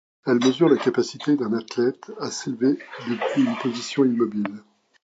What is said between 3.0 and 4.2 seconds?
depuis une position